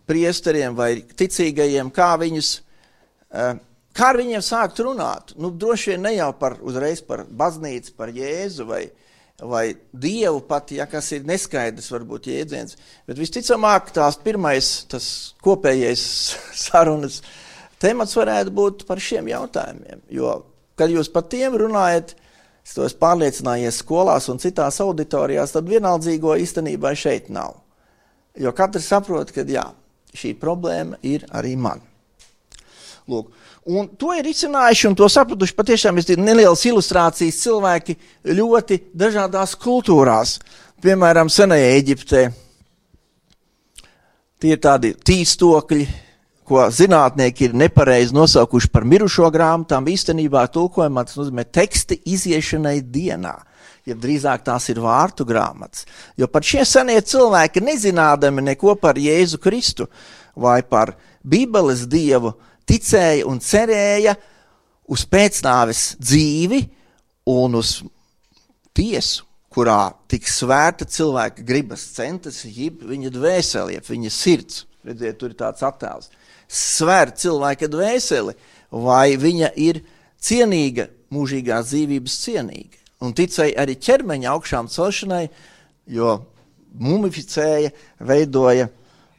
priesteriem 0.09 0.77
vai 0.79 0.93
ticīgajiem, 1.03 1.91
kā 1.93 2.13
viņus. 2.21 2.59
Uh, 3.29 3.57
Kā 3.99 4.13
ar 4.13 4.19
viņiem 4.19 4.39
sākt 4.45 4.77
runāt? 4.85 5.31
Nu, 5.35 5.49
droši 5.51 5.89
vien 5.91 6.03
ne 6.05 6.11
jau 6.13 6.29
par, 6.39 6.53
uzreiz 6.63 7.01
par 7.03 7.25
baznīcu, 7.25 7.95
par 7.97 8.11
Jēzu 8.15 8.67
vai, 8.69 8.83
uh, 8.85 9.08
vai 9.41 9.73
dievu 9.93 10.41
pat, 10.47 10.71
ja 10.75 10.87
kas 10.89 11.11
ir 11.15 11.27
neskaidrs, 11.27 11.89
varbūt 11.93 12.29
jēdziens. 12.31 12.77
Bet 13.07 13.19
visticamāk, 13.19 13.93
tās 13.95 14.19
pirmais, 14.23 14.71
tas 14.91 15.09
kopējais 15.45 16.03
sarunas 16.67 17.21
temats 17.79 18.17
varētu 18.17 18.53
būt 18.55 18.85
par 18.89 19.01
šiem 19.03 19.29
jautājumiem. 19.31 20.03
Jo, 20.11 20.41
kad 20.79 20.91
jūs 20.91 21.11
par 21.13 21.27
tiem 21.31 21.55
runājat, 21.59 22.15
es 22.65 22.75
to 22.75 22.85
esmu 22.87 23.01
pārliecinājies 23.01 23.81
skolās 23.83 24.29
un 24.31 24.41
citās 24.43 24.79
auditorijās, 24.83 25.55
tad 25.55 25.69
vienaldzīgo 25.71 26.35
īstenībā 26.43 26.93
šeit 26.97 27.31
nav. 27.33 27.61
Jo 28.39 28.53
katrs 28.55 28.87
saprot, 28.91 29.31
ka 29.35 29.43
jā, 29.47 29.65
šī 30.15 30.35
problēma 30.39 30.99
ir 31.05 31.25
arī 31.35 31.55
man. 31.59 31.81
Lūk, 33.09 33.31
Un 33.67 33.89
to 33.99 34.13
ir 34.15 34.27
izcinājuši 34.29 34.87
un 34.87 34.95
to 34.97 35.09
sapratuši 35.11 35.55
patiešām 35.57 35.99
nelielas 36.23 36.63
ilustrācijas 36.65 37.41
cilvēki 37.43 37.97
ļoti 38.39 38.79
dažādās 38.95 39.55
kultūrās. 39.59 40.37
Piemēram, 40.79 41.27
senajā 41.27 41.73
Eģiptē 41.75 42.21
tie 44.39 44.55
ir 44.55 44.61
tādi 44.63 44.93
tīstokļi, 44.95 45.87
ko 46.49 46.63
zinātnieki 46.73 47.49
ir 47.49 47.57
nepareizi 47.61 48.15
nosaukuši 48.15 48.71
par 48.73 48.87
mirušo 48.87 49.27
grāmatām. 49.33 49.85
Īstenībā 49.91 50.47
tulkojumā 50.53 51.03
tas 51.05 51.19
nozīmē 51.19 51.45
teksti 51.45 51.99
iziešanai 52.09 52.79
dienā. 52.81 53.35
Ja 53.87 53.95
drīzāk 53.97 54.43
tās 54.45 54.67
ir 54.71 54.81
vārtu 54.81 55.25
grāmatas. 55.27 55.85
Jo 56.17 56.27
pat 56.31 56.45
šie 56.45 56.65
senie 56.67 56.99
cilvēki, 57.05 57.61
nezinādami 57.63 58.43
neko 58.51 58.75
par 58.81 58.97
Jēzu 58.99 59.39
Kristu 59.41 59.87
vai 60.39 60.61
par 60.63 60.95
Bībeles 61.25 61.85
dievu, 61.89 62.33
ticēja 62.69 63.25
un 63.29 63.41
cerēja 63.43 64.15
uz 64.89 65.05
pēcnāves 65.09 65.95
dzīvi 66.01 66.61
un 67.29 67.57
uz 67.59 67.79
tiesu, 68.77 69.25
kurā 69.49 69.91
tiks 70.09 70.39
svērta 70.41 70.87
cilvēka 70.89 71.43
gribas 71.45 71.83
centas, 71.95 72.43
jeb 72.45 72.83
viņa 72.85 73.11
dvēseli, 73.13 73.77
jeb 73.77 73.89
viņa 73.89 74.13
sirds. 74.13 74.65
Redziet, 74.85 75.17
tur 75.19 75.33
ir 75.33 75.39
tāds 75.39 75.65
attēls. 75.65 76.07
Svērt 76.49 77.19
cilvēka 77.21 77.67
dvēseli, 77.69 78.33
vai 78.71 79.17
viņa 79.19 79.51
ir 79.59 79.81
cienīga, 80.21 80.87
mūžīgās 81.13 81.73
dzīvības 81.73 82.17
cienīga. 82.23 82.79
Un 83.03 83.13
ticēja 83.15 83.59
arī 83.63 83.75
ķermeņa 83.79 84.31
augšām 84.33 84.69
celšanai, 84.71 85.25
jo 85.89 86.15
mumificēja, 86.79 87.71
veidoja 87.99 88.69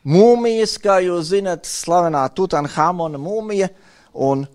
mūmijas, 0.06 0.76
kā 0.80 1.00
jūs 1.04 1.32
zinat, 1.34 1.68
slavenā 1.68 2.24
Tutanhamona 2.34 3.20
mūmija 3.20 3.70
un 4.14 4.46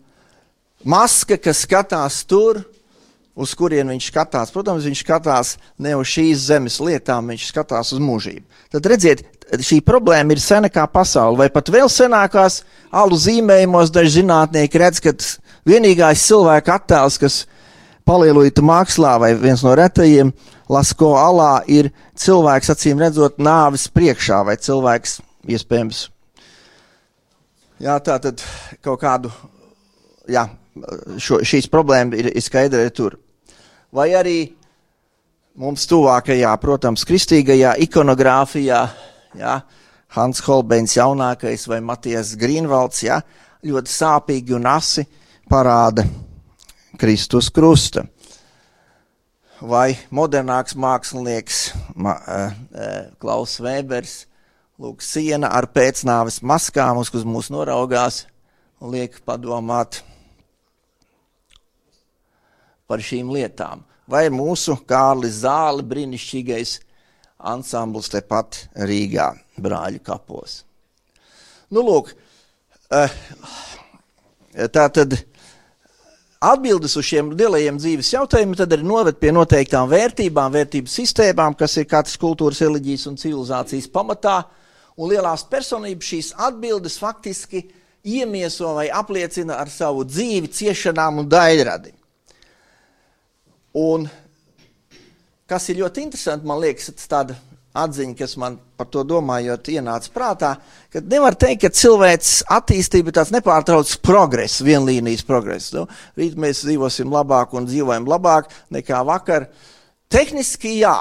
maska, 0.86 1.38
kas 1.42 1.64
skatās 1.66 2.24
tur, 2.30 2.64
uz 3.36 3.54
kurien 3.58 3.90
viņš 3.92 4.10
skatās. 4.12 4.52
Protams, 4.54 4.86
viņš 4.88 5.02
skatās 5.04 5.56
ne 5.82 5.96
uz 6.00 6.08
šīs 6.14 6.48
zemes 6.50 6.80
lietām, 6.80 7.28
viņš 7.34 7.50
skatās 7.52 7.92
uz 7.96 8.04
mūžību. 8.04 8.46
Tad 8.72 8.88
redziet, 8.90 9.26
šī 9.60 9.82
problēma 9.86 10.36
ir 10.36 10.42
sena 10.42 10.72
kā 10.72 10.86
pasaule, 10.92 11.38
vai 11.44 11.50
pat 11.54 11.70
vēl 11.74 11.92
senākās 11.92 12.64
alu 12.96 13.20
zīmējumos 13.20 13.92
daži 13.94 14.22
zinātnieki 14.22 14.82
redz, 14.82 15.04
ka 15.04 15.14
vienīgais 15.68 16.24
cilvēka 16.30 16.80
attēls, 16.80 17.20
kas 17.22 17.44
palielīta 18.08 18.64
mākslā 18.66 19.16
vai 19.22 19.34
viens 19.38 19.64
no 19.66 19.76
retajiem 19.78 20.34
Lasko 20.70 21.12
alā 21.20 21.60
ir 21.70 21.92
cilvēks 22.18 22.72
acīm 22.74 23.02
redzot 23.02 23.38
nāvis 23.38 23.86
priekšā 23.94 24.40
vai 24.48 24.56
cilvēks 24.58 25.20
iespējams. 25.52 26.06
Jā, 27.84 27.98
tā 28.00 28.18
tad 28.24 28.44
kaut 28.84 29.02
kādu, 29.02 29.32
jā, 30.32 30.46
šo, 31.20 31.42
šīs 31.44 31.68
problēmas 31.72 32.22
ir, 32.22 32.30
ir 32.32 32.44
skaidra 32.44 32.86
arī 32.86 32.94
tur. 32.96 33.18
Vai 33.96 34.10
arī 34.16 34.38
mums 35.60 35.88
tuvākajā, 35.92 36.52
protams, 36.64 37.04
kristīgajā 37.08 37.76
ikonogrāfijā, 37.86 38.82
jā, 39.40 39.56
Hans 40.16 40.40
Holbeins 40.46 40.96
jaunākais 40.96 41.66
vai 41.68 41.82
Matijas 41.84 42.36
Grīnvalds, 42.40 43.04
jā, 43.04 43.20
ļoti 43.66 43.92
sāpīgi 43.92 44.56
un 44.56 44.68
asi 44.72 45.04
parāda 45.52 46.06
Kristus 47.00 47.50
krusta. 47.52 48.06
Vai 49.66 49.96
modernāks 50.12 50.76
mākslinieks 50.80 51.60
ma, 51.96 52.16
uh, 52.16 52.56
uh, 52.76 52.96
Klaus 53.20 53.58
Vēbers, 53.64 54.26
lūk, 54.82 55.04
siena 55.04 55.52
ar 55.56 55.68
pēcnāves 55.72 56.42
maskām, 56.44 57.00
uz 57.00 57.12
mūs 57.28 57.52
noraugās 57.54 58.26
un 58.82 58.96
liek 58.96 59.18
padomāt 59.26 60.02
par 62.88 63.02
šīm 63.02 63.32
lietām. 63.34 63.84
Vai 64.06 64.28
mūsu 64.30 64.78
Kārlis 64.86 65.42
Zāle 65.42 65.86
brīnišķīgais 65.88 66.78
ansambls 67.50 68.12
tepat 68.14 68.68
Rīgā, 68.78 69.32
brāļu 69.58 70.02
kapos. 70.06 70.60
Nu, 71.74 71.82
lūk, 71.82 72.12
uh, 72.94 73.16
tā 74.70 74.86
tad 74.94 75.16
atbildes 76.46 76.94
uz 77.00 77.08
šiem 77.08 77.32
lielajiem 77.34 77.80
dzīves 77.82 78.12
jautājumiem 78.14 78.60
tad 78.60 78.76
arī 78.76 78.86
noved 78.86 79.18
pie 79.18 79.34
noteiktām 79.34 79.90
vērtībām, 79.90 80.54
vērtību 80.54 80.92
sistēmām, 80.92 81.58
kas 81.58 81.80
ir 81.82 81.90
katras 81.90 82.20
kultūras, 82.22 82.62
reliģijas 82.62 83.08
un 83.10 83.18
civilizācijas 83.22 83.90
pamatā. 83.90 84.38
Un 84.96 85.12
lielās 85.12 85.44
personības 85.52 86.12
šīs 86.12 86.30
atbildes 86.48 87.00
faktiski 87.02 87.66
iemieso 88.06 88.76
vai 88.78 88.88
apliecina 88.94 89.58
ar 89.60 89.72
savu 89.72 90.06
dzīvi, 90.08 90.52
ciešanām 90.54 91.24
un 91.24 91.30
daļradi. 91.30 91.92
Un 93.76 94.06
kas 95.50 95.68
ir 95.70 95.82
ļoti 95.82 96.06
interesanti, 96.06 96.48
man 96.48 96.62
liekas, 96.64 96.94
tāda 97.10 97.36
atziņa, 97.76 98.16
kas 98.18 98.36
man 98.40 98.58
par 98.80 98.88
to 98.92 99.04
domājot, 99.08 99.68
ienāca 99.74 100.12
prātā, 100.16 100.52
ka 100.94 101.02
nevar 101.04 101.36
teikt, 101.40 101.66
ka 101.66 101.74
cilvēks 101.76 102.38
attīstība 102.56 103.12
ir 103.12 103.18
tāds 103.18 103.34
nepārtraukts 103.36 103.98
progress, 104.06 104.64
vienlīnijas 104.64 105.26
progress. 105.28 105.74
Nu, 105.76 105.86
rīt 106.20 106.38
mēs 106.40 106.64
dzīvosim 106.66 107.12
labāk 107.12 107.56
un 107.58 107.68
dzīvojam 107.68 108.08
labāk 108.08 108.48
nekā 108.74 109.02
vakar. 109.08 109.50
Tehniski 110.12 110.78
jā. 110.80 110.96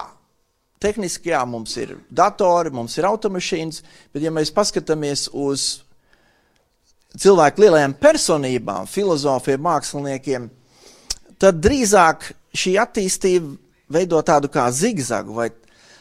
Tehniski 0.83 1.33
jā, 1.33 1.41
mums 1.49 1.77
ir 1.81 1.97
datori, 2.11 2.73
mums 2.75 2.97
ir 2.99 3.09
automašīnas, 3.09 3.83
bet 4.13 4.25
ja 4.27 4.33
mēs 4.35 4.53
paskatāmies 4.55 5.29
uz 5.33 5.85
cilvēku 7.19 7.65
lielajām 7.65 7.95
personībām, 7.97 8.89
filozofiem, 8.91 9.63
māksliniekiem, 9.65 10.49
tad 11.41 11.61
drīzāk 11.65 12.33
šī 12.55 12.75
attīstība 12.83 13.55
veido 13.95 14.21
tādu 14.27 14.51
kā 14.53 14.67
zigzagu 14.75 15.37
vai 15.37 15.51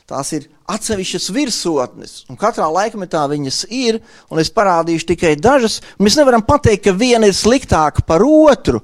Tās 0.03 0.33
ir 0.35 0.49
atsevišķas 0.67 1.29
virsotnes, 1.31 2.13
un 2.27 2.35
katrā 2.39 2.65
laikmetā 2.67 3.21
viņas 3.31 3.61
ir, 3.71 4.01
un 4.27 4.41
es 4.41 4.51
parādīšu 4.51 5.07
tikai 5.13 5.31
dažas. 5.39 5.77
Mēs 5.95 6.17
nevaram 6.19 6.43
pateikt, 6.43 6.83
ka 6.83 6.93
viena 6.97 7.29
ir 7.29 7.37
sliktāka 7.37 8.03
par 8.03 8.25
otru, 8.27 8.81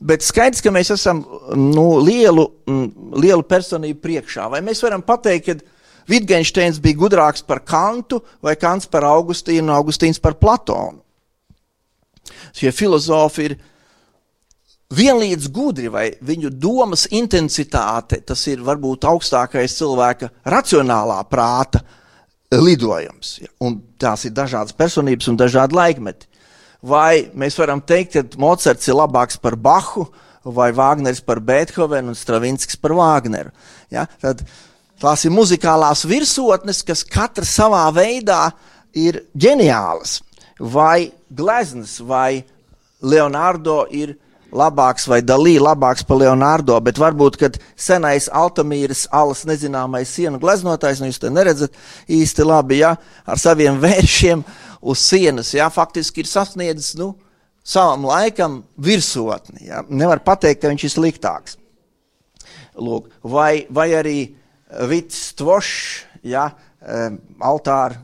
bet 0.00 0.24
skaidrs, 0.24 0.62
ka 0.64 0.72
mēs 0.74 0.92
esam 0.94 1.22
nu, 1.56 1.86
lielu, 2.04 2.46
lielu 3.16 3.46
personību 3.46 4.00
priekšā. 4.02 4.50
Vai 4.52 4.62
mēs 4.64 4.82
varam 4.84 5.04
pateikt, 5.06 5.48
ka 5.48 6.10
Wittgensteins 6.10 6.78
bija 6.82 7.00
gudrāks 7.00 7.42
par 7.42 7.64
Kantu, 7.66 8.20
vai 8.42 8.54
Kants 8.60 8.86
par 8.90 9.06
Augustīnu, 9.08 9.66
un 9.66 9.74
Augustīns 9.74 10.22
par 10.22 10.36
Platonu? 10.38 11.02
Šie 12.56 12.70
filozofi 12.74 13.48
ir 13.48 13.56
vienlīdz 14.94 15.50
gudri, 15.50 15.90
vai 15.90 16.06
viņu 16.22 16.50
domas 16.62 17.06
intensitāte, 17.10 18.20
tas 18.26 18.46
ir 18.50 18.62
varbūt 18.66 19.06
augstākais 19.08 19.74
cilvēka 19.78 20.30
racionālā 20.46 21.18
prāta 21.30 21.82
lidojums. 22.54 23.38
Ja? 23.42 23.50
Un 23.66 23.80
tās 23.98 24.26
ir 24.28 24.34
dažādas 24.36 24.76
personības 24.76 25.28
un 25.32 25.38
dažādi 25.40 25.74
laikmeti. 25.74 26.30
Vai 26.84 27.30
mēs 27.34 27.56
varam 27.58 27.80
teikt, 27.80 28.16
ka 28.16 28.40
Mocards 28.40 28.88
ir 28.88 28.98
labāks 28.98 29.40
par 29.40 29.56
Bahu, 29.56 30.06
vai 30.44 30.70
Vāgners 30.76 31.22
par 31.24 31.40
Beethovenu 31.42 32.12
un 32.12 32.18
Stravinskis 32.18 32.78
par 32.80 32.94
Vāgneru? 32.96 33.52
Ja? 33.90 34.06
Tad 34.22 34.44
tās 35.00 35.24
ir 35.26 35.34
muzikālās 35.34 36.04
virsotnes, 36.08 36.82
kas 36.86 37.04
katra 37.04 37.46
savā 37.48 37.86
veidā 37.94 38.50
ir 38.96 39.24
ģeniālas. 39.36 40.20
Vai 40.60 41.10
Gleznas 41.28 41.98
vai 42.00 42.44
Leonardo 43.02 43.84
ir 43.90 44.14
labāks 44.56 45.06
vai 45.10 45.20
dalī 45.24 45.56
labāks 45.60 46.04
par 46.06 46.20
Leonardo, 46.20 46.78
bet 46.80 47.00
varbūt, 47.00 47.38
kad 47.40 47.58
senais 47.76 48.28
Altamīras 48.32 49.06
alas 49.14 49.44
nezināmais 49.48 50.12
sienu 50.12 50.40
gleznotājs, 50.42 51.02
nu 51.02 51.10
jūs 51.10 51.20
te 51.20 51.32
neredzat 51.32 51.74
īsti 52.08 52.46
labi, 52.46 52.80
ja, 52.84 52.94
ar 53.26 53.42
saviem 53.42 53.80
vēršiem 53.82 54.44
uz 54.80 55.02
sienas, 55.04 55.52
ja, 55.54 55.68
faktiski 55.72 56.22
ir 56.22 56.30
sasniedzis, 56.30 56.94
nu, 57.00 57.12
savam 57.66 58.06
laikam 58.08 58.60
virsotni, 58.78 59.66
ja, 59.68 59.82
nevar 59.88 60.22
pateikt, 60.24 60.62
ka 60.62 60.72
viņš 60.72 60.86
ir 60.86 60.94
sliktāks. 60.94 61.58
Lūk, 62.76 63.08
vai, 63.24 63.66
vai 63.72 63.88
arī 63.96 64.18
Vits 64.90 65.30
Tvošs, 65.38 66.04
ja, 66.28 66.50
altāra 67.42 67.96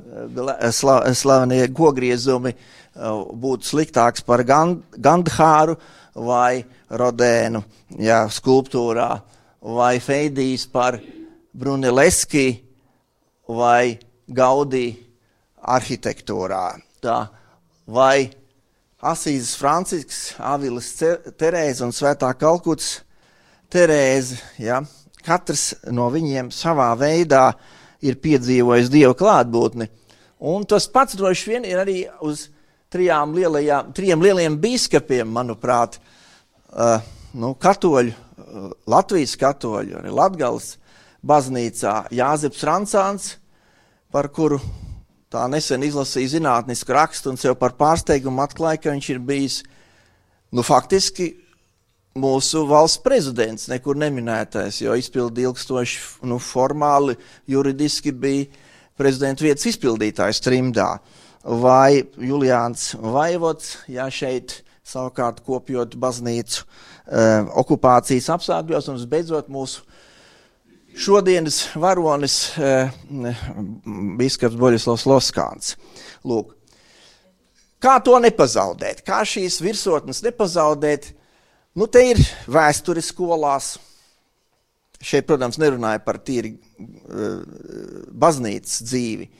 slavenie 0.73 1.67
gogriezumi 1.71 2.55
būtu 2.93 3.69
sliktāks 3.69 4.25
par 4.27 4.43
Gandhāru, 4.45 5.77
vai 6.13 6.65
Rodēnu 6.93 7.63
jā, 8.03 8.25
skulptūrā, 8.29 9.09
vai 9.63 9.95
Feidijs 10.03 10.67
par 10.69 10.99
Bruneleski 11.53 12.47
vai 13.49 13.99
Gaudī 14.29 15.12
arhitektūrā. 15.62 16.64
Tā, 17.03 17.18
vai 17.87 18.31
Asīzes 19.03 19.57
Francisks, 19.59 20.20
Avilis 20.38 20.92
Terēze 20.98 21.83
un 21.87 21.94
Svētā 21.94 22.31
Kalkuts 22.38 23.01
Terēze, 23.72 24.38
ja, 24.62 24.83
katrs 25.27 25.72
no 25.90 26.09
viņiem 26.12 26.53
savā 26.55 26.92
veidā 26.98 27.48
ir 28.03 28.18
piedzīvojis 28.22 28.90
Dieva 28.92 29.14
klātbūtni. 29.18 29.88
Un 30.42 30.66
tas 30.66 30.88
pats 30.90 31.16
droši 31.18 31.51
vien 31.51 31.66
ir 31.66 31.81
arī 31.83 31.96
uz 32.27 32.48
trijām 32.92 33.35
lielajām, 33.35 33.92
trijiem 33.96 34.22
lieliem 34.22 34.59
biskupiem, 34.61 35.31
manuprāt, 35.35 35.98
uh, 36.75 36.98
nu, 37.38 37.55
katoļu, 37.59 38.12
uh, 38.12 38.70
Latvijas 38.90 39.35
katoļu, 39.40 39.98
arī 40.03 40.14
Latgales 40.14 40.77
baznīcā 41.27 41.94
Jāzeps 42.14 42.64
Rancāns, 42.66 43.29
par 44.12 44.29
kuru 44.35 44.59
tā 45.33 45.45
nesen 45.51 45.85
izlasīja 45.87 46.37
zinātnisku 46.37 46.95
rakstu 46.95 47.33
un 47.33 47.40
sev 47.40 47.57
par 47.61 47.77
pārsteigumu 47.79 48.45
atklāja, 48.45 48.81
ka 48.83 48.95
viņš 48.95 49.09
ir 49.14 49.23
bijis, 49.25 49.62
nu, 50.53 50.64
faktiski 50.66 51.33
mūsu 52.18 52.66
valsts 52.68 53.01
prezidents, 53.05 53.68
nekur 53.73 53.97
neminētais, 54.01 54.83
jo 54.83 54.97
izpildi 54.99 55.47
ilgstoši, 55.49 56.03
nu, 56.29 56.38
formāli, 56.42 57.16
juridiski 57.49 58.12
bija 58.12 58.51
prezidenta 59.01 59.47
vietas 59.47 59.71
izpildītājs 59.73 60.42
trimdā. 60.45 60.90
Vai 61.42 62.05
Juliāns 62.23 62.92
Vaivots, 63.01 63.81
ja 63.90 64.07
šeit 64.12 64.61
savukārt 64.87 65.40
kopjot 65.47 65.97
baznīcu 65.99 66.62
uh, 66.62 67.49
okupācijas 67.62 68.29
apstākļos 68.37 68.90
un 68.92 69.01
visbeidzot 69.01 69.49
mūsu 69.51 69.83
šodienas 70.98 71.64
varonis 71.78 72.37
uh, 72.59 72.90
biskaps 74.18 74.59
Boļislavs 74.59 75.07
Loskāns. 75.09 75.74
Lūk, 76.28 76.55
kā 77.83 77.96
to 78.05 78.18
nepazaudēt, 78.22 79.02
kā 79.07 79.22
šīs 79.26 79.61
virsotnes 79.64 80.22
nepazaudēt, 80.26 81.12
nu 81.78 81.88
te 81.90 82.05
ir 82.12 82.22
vēsturi 82.50 83.02
skolās, 83.05 83.74
šeit, 85.02 85.26
protams, 85.26 85.59
nerunāja 85.59 86.02
par 86.05 86.20
tīri 86.22 86.55
uh, 86.55 87.40
baznīcas 88.12 88.83
dzīvi, 88.87 89.31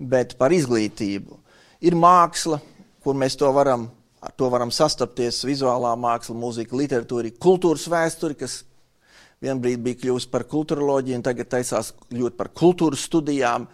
bet 0.00 0.38
par 0.40 0.54
izglītību. 0.56 1.40
Ir 1.84 1.96
māksla, 2.00 2.58
kur 3.04 3.16
mēs 3.18 3.36
to 3.38 3.50
varam, 3.54 3.90
ar 4.24 4.32
to 4.38 4.48
varam 4.50 4.72
sastapties, 4.72 5.42
vizuālā 5.46 5.92
māksla, 6.00 6.36
mūzika, 6.38 6.76
literatūra, 6.80 7.34
kultūras 7.38 7.84
vēsture, 7.92 8.38
kas 8.40 8.62
vienbrīd 9.44 9.82
bija 9.84 10.00
kļuvusi 10.00 10.30
par 10.32 10.46
kultūroloģiju 10.50 11.18
un 11.18 11.24
tagad 11.24 11.50
taisās 11.52 11.92
kļūt 12.08 12.36
par 12.38 12.50
kultūras 12.56 13.04
studijām. 13.08 13.68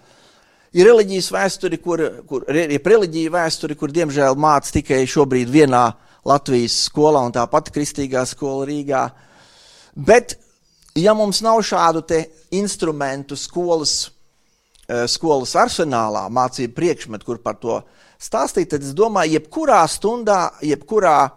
Ir 0.70 0.86
reliģijas 0.86 1.30
vēsture, 1.34 1.80
kur, 1.82 2.02
kur 2.30 2.44
ir 2.54 2.76
reliģija 2.86 3.32
vēsture, 3.34 3.74
kur 3.78 3.90
diemžēl 3.94 4.38
māca 4.38 4.70
tikai 4.76 5.02
šobrīd 5.10 5.50
vienā 5.50 5.88
Latvijas 6.26 6.76
skolā 6.86 7.24
un 7.26 7.34
tāpat 7.34 7.72
kristīgā 7.74 8.22
skola 8.28 8.68
Rīgā. 8.68 9.02
Bet, 9.96 10.36
ja 10.94 11.14
mums 11.16 11.40
nav 11.42 11.62
šādu 11.66 12.04
instrumentu 12.54 13.38
skolas, 13.40 14.10
eh, 14.86 15.06
skolas 15.10 15.56
arsenālā, 15.58 16.28
mācību 16.30 16.76
priekšmetu, 16.76 17.26
kur 17.26 17.38
par 17.38 17.58
to 17.58 17.80
stāstīt, 18.20 18.70
tad 18.70 18.82
es 18.84 18.94
domāju, 18.94 19.40
jebkurā 19.40 19.82
stundā, 19.88 20.52
jebkurā 20.62 21.32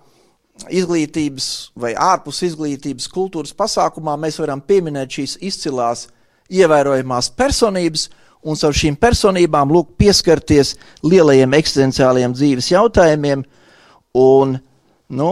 izglītības 0.70 1.48
vai 1.80 1.94
ārpus 1.98 2.44
izglītības 2.48 3.08
kultūras 3.12 3.54
pasākumā 3.58 4.16
mēs 4.22 4.40
varam 4.42 4.62
pieminēt 4.62 5.18
šīs 5.18 5.38
izcilās, 5.50 6.08
ievērojamās 6.54 7.32
personības 7.38 8.10
un 8.44 8.60
caur 8.60 8.76
šīm 8.76 8.98
personībām 9.00 9.72
lūk 9.74 9.96
pieskarties 10.00 10.76
lielajiem 11.06 11.56
eksistenciāliem 11.58 12.36
dzīves 12.36 12.70
jautājumiem 12.74 13.46
un 14.20 14.58
nu, 15.14 15.32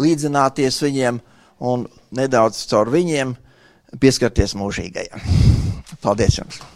līdzināties 0.00 0.80
viņiem 0.84 1.20
un 1.66 1.84
nedaudz 2.16 2.62
caur 2.70 2.90
viņiem 2.92 3.36
pieskarties 4.00 4.56
mūžīgajam. 4.58 5.20
Paldies 6.04 6.40
jums! 6.40 6.75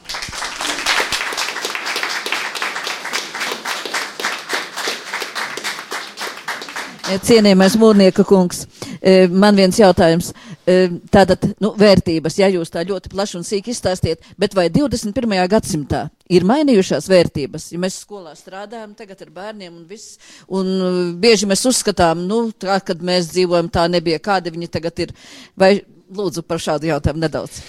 Cienījamais 7.19 7.75
mūrnieka 7.81 8.23
kungs, 8.27 8.63
e, 9.03 9.27
man 9.27 9.57
viens 9.59 9.79
jautājums. 9.81 10.31
E, 10.69 10.77
tātad, 11.11 11.43
nu, 11.63 11.73
vērtības, 11.79 12.37
ja 12.39 12.51
jūs 12.53 12.71
tā 12.71 12.85
ļoti 12.87 13.11
plaši 13.11 13.39
un 13.41 13.47
sīki 13.47 13.75
izstāstiet, 13.75 14.23
bet 14.39 14.55
vai 14.55 14.69
21. 14.71 15.35
gadsimtā 15.51 16.05
ir 16.31 16.47
mainījušās 16.47 17.09
vērtības? 17.11 17.71
Ja 17.75 17.83
mēs 17.83 17.99
skolā 18.05 18.37
strādājam 18.39 18.95
tagad 18.99 19.25
ar 19.27 19.33
bērniem 19.35 19.73
un 19.73 19.87
viss, 19.91 20.21
un 20.47 21.17
bieži 21.21 21.49
mēs 21.51 21.67
uzskatām, 21.67 22.23
nu, 22.31 22.45
tā, 22.53 22.79
kad 22.85 23.03
mēs 23.03 23.33
dzīvojam, 23.35 23.71
tā 23.73 23.89
nebija, 23.91 24.23
kādi 24.23 24.55
viņi 24.55 24.71
tagad 24.79 25.07
ir. 25.07 25.15
Vai 25.59 25.81
lūdzu 26.15 26.47
par 26.47 26.63
šādu 26.63 26.91
jautājumu 26.91 27.25
nedaudz? 27.27 27.63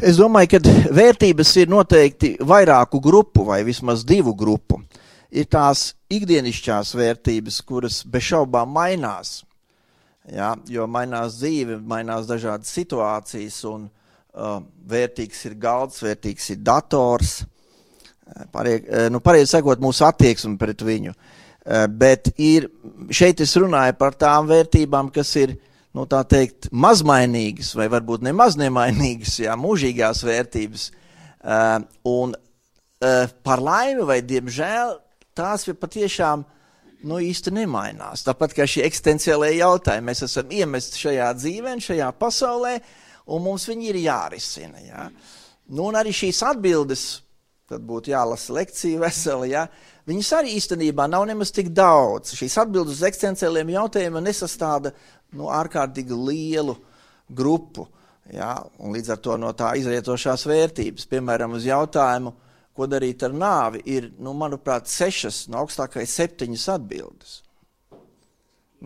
Es 0.00 0.16
domāju, 0.16 0.56
ka 0.56 0.74
vērtības 0.96 1.50
ir 1.60 1.70
noteikti 1.70 2.34
vairāku 2.40 3.02
grupu 3.04 3.44
vai 3.50 3.60
vismaz 3.66 4.02
divu 4.08 4.32
grupu. 4.34 4.80
Ir 5.30 5.46
tās 5.46 5.92
ikdienišķās 6.10 6.90
vērtības, 6.98 7.60
kuras 7.66 8.00
bez 8.02 8.26
šaubām 8.32 8.72
mainās. 8.74 9.40
Ja, 10.30 10.52
jo 10.68 10.86
mainās 10.90 11.38
dzīve, 11.38 11.78
mainās 11.86 12.26
dažādas 12.28 12.70
situācijas, 12.74 13.60
un 13.70 13.86
uh, 13.86 14.58
vērtīgs 14.90 15.44
ir 15.48 15.56
galds, 15.62 16.02
vērtīgs 16.04 16.50
ir 16.54 16.60
dators. 16.66 17.40
Parie, 18.54 18.80
uh, 18.82 19.06
nu, 19.10 19.22
pareizi 19.22 19.54
sakot, 19.54 19.82
mūsu 19.82 20.04
attieksme 20.06 20.58
pret 20.60 20.82
viņu. 20.86 21.14
Uh, 21.14 21.86
bet 21.86 22.32
ir, 22.34 22.68
šeit 23.14 23.42
es 23.42 23.54
runāju 23.58 23.96
par 23.98 24.18
tām 24.18 24.50
vērtībām, 24.50 25.12
kas 25.14 25.32
ir 25.38 25.56
nu, 25.94 26.06
teikt, 26.06 26.70
mazmainīgas, 26.70 27.72
vai 27.78 27.86
varbūt 27.90 28.26
nemaz 28.26 28.58
nemainīgas, 28.58 29.38
jā, 29.46 29.54
mūžīgās 29.58 30.24
vērtības. 30.26 30.90
Uh, 31.40 31.78
un 32.04 32.34
par 33.40 33.62
laimi 33.64 34.04
vai 34.04 34.18
diemžēl 34.20 34.90
tās 35.40 35.66
patiešām 35.80 36.44
nu, 37.08 37.20
īsti 37.20 37.52
nemainās. 37.56 38.24
Tāpat 38.26 38.54
kā 38.56 38.66
šie 38.68 38.84
eksistenciālie 38.88 39.54
jautājumi, 39.58 40.10
mēs 40.10 40.24
esam 40.26 40.52
iemesti 40.52 41.00
šajā 41.06 41.30
dzīvē, 41.38 41.76
šajā 41.84 42.10
pasaulē, 42.20 42.74
un 43.30 43.44
mums 43.44 43.66
viņi 43.70 43.90
ir 43.92 44.00
jārisina. 44.04 44.82
Ja? 44.84 45.06
Nu, 45.70 45.86
un 45.88 45.98
arī 45.98 46.12
šīs 46.16 46.42
atbildes, 46.50 47.04
tad 47.70 47.84
būtu 47.86 48.12
jālasa 48.12 48.56
lekcija 48.58 49.00
vesela, 49.04 49.48
ja? 49.48 49.64
viņas 50.10 50.32
arī 50.40 50.56
īstenībā 50.58 51.06
nav 51.10 51.24
nemaz 51.30 51.54
tik 51.54 51.70
daudz. 51.76 52.34
Šīs 52.36 52.58
atbildes 52.64 52.98
uz 52.98 53.06
eksistenciāliem 53.08 53.72
jautājumiem 53.76 54.26
nesastāda 54.26 54.92
nu, 55.38 55.48
ārkārtīgi 55.54 56.16
lielu 56.18 56.76
grupu. 57.30 57.86
Ja? 58.34 58.56
Līdz 58.82 59.14
ar 59.14 59.24
to 59.24 59.38
no 59.40 59.54
tā 59.56 59.72
izrietošās 59.80 60.44
vērtības, 60.50 61.08
piemēram, 61.10 61.56
uz 61.56 61.68
jautājumu, 61.70 62.34
ko 62.76 62.86
darīt 62.90 63.22
ar 63.26 63.34
nāvi, 63.34 63.82
ir, 63.90 64.10
nu, 64.18 64.34
manuprāt, 64.38 64.88
sešas 64.90 65.46
no 65.50 65.64
augstākais 65.64 66.14
septiņas 66.20 66.68
atbildes. 66.76 67.40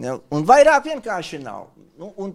Ja, 0.01 0.16
un 0.35 0.47
vairāk 0.49 0.88
vienkārši 0.88 1.38
nav. 1.44 1.68
Nu, 2.01 2.11
un, 2.18 2.33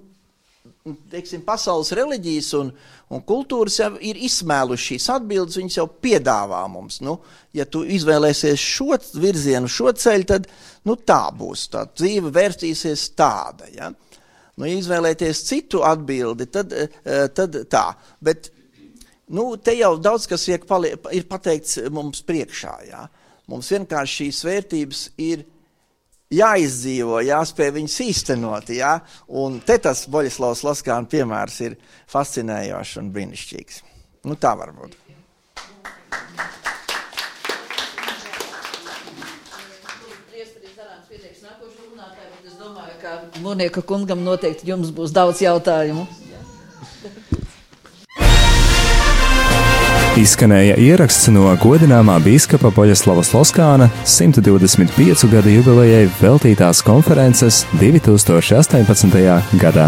teiksim, 1.11 1.41
pasaules 1.45 1.91
reliģijas 1.95 2.49
un, 2.59 2.69
un 3.11 3.23
kultūras 3.27 3.79
jau 3.81 3.89
ir 4.05 4.19
izsmēlušas 4.27 4.85
šīs 4.91 5.07
atbildes, 5.15 5.57
viņas 5.59 5.79
jau 5.79 5.87
piedāvā 6.03 6.61
mums. 6.71 6.99
Nu, 7.05 7.17
ja 7.55 7.65
tu 7.65 7.83
izvēlēsies 7.83 8.59
šo 8.59 8.99
virzienu, 9.19 9.71
šo 9.71 9.93
ceļu, 9.95 10.29
tad 10.29 10.47
nu, 10.87 10.95
tā 10.95 11.25
būs. 11.35 11.67
Tā 11.73 11.85
dzīve 11.91 12.31
vērstīsies 12.35 13.09
tāda. 13.19 13.69
Ja? 13.75 13.91
Nu, 14.59 14.67
ja 14.67 14.75
izvēlēties 14.75 15.43
citu 15.47 15.83
atbildi, 15.87 16.49
tad, 16.51 16.73
eh, 16.75 17.27
tad 17.35 17.55
tā. 17.71 17.85
Bet 18.23 18.51
Nu, 19.29 19.53
te 19.61 19.75
jau 19.77 19.93
daudz 20.01 20.25
kas 20.29 20.47
ir, 20.49 20.63
ir 21.13 21.25
pateikts 21.29 21.77
mums 21.93 22.23
priekšā. 22.25 22.75
Jā. 22.89 23.05
Mums 23.49 23.69
vienkārši 23.73 24.23
šīs 24.23 24.39
vērtības 24.45 25.01
ir 25.21 25.43
jāizdzīvo, 26.33 27.19
jāspēj 27.25 27.69
viņas 27.77 27.97
īstenot. 28.07 28.71
Jā. 28.73 28.95
Un 29.41 29.59
te 29.65 29.77
tas 29.81 30.07
Boļislavs 30.09 30.65
Laskāna 30.65 31.09
piemērs 31.09 31.59
ir 31.67 31.77
fascinējošs 32.09 32.97
un 33.03 33.13
brīnišķīgs. 33.13 33.83
Nu, 34.25 34.37
tā 34.37 34.55
var 34.57 34.73
būt. 34.73 34.97
Mūnieka 43.39 43.81
kungam 43.87 44.25
noteikti 44.25 44.67
jums 44.69 44.89
būs 44.93 45.13
daudz 45.15 45.41
jautājumu. 45.45 46.07
Izskanēja 50.19 50.73
ieraksts 50.83 51.29
no 51.31 51.45
godināmā 51.61 52.17
biskupa 52.19 52.73
Poļaslavas 52.75 53.29
Loskāna 53.31 53.87
125 54.03 55.29
gadu 55.31 55.53
jubilejai 55.53 56.03
veltītās 56.19 56.83
konferences 56.83 57.63
2018. 57.79 59.23
gadā. 59.63 59.87